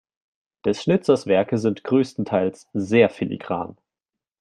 [0.65, 3.77] Des Schnitzers Werke sind größtenteils sehr filigran.